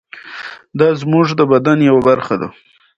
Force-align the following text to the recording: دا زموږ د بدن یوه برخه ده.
دا 0.79 0.87
زموږ 1.01 1.27
د 1.39 1.41
بدن 1.51 1.77
یوه 1.89 2.01
برخه 2.09 2.35
ده. 2.41 2.47